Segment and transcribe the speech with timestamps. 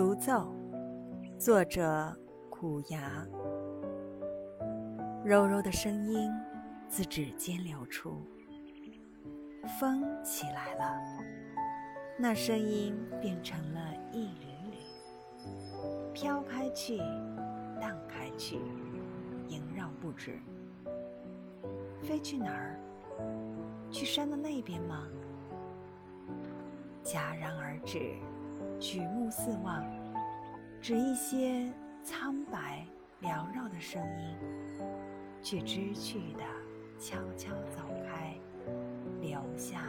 [0.00, 0.50] 独奏，
[1.38, 2.16] 作者
[2.48, 3.22] 苦牙。
[5.22, 6.32] 柔柔的声音
[6.88, 8.26] 自指尖流出，
[9.78, 10.98] 风起来了，
[12.18, 13.80] 那声音变成了
[14.10, 14.78] 一缕缕，
[16.14, 16.96] 飘开去，
[17.78, 18.58] 荡开去，
[19.48, 20.40] 萦绕不止。
[22.02, 22.80] 飞去哪儿？
[23.90, 25.06] 去山的那边吗？
[27.04, 28.14] 戛然而止，
[28.80, 29.84] 举目四望，
[30.80, 31.70] 只一些
[32.02, 32.82] 苍白
[33.20, 34.34] 缭绕的声音，
[35.42, 36.42] 却知趣地
[36.98, 38.34] 悄悄走开，
[39.20, 39.82] 留下。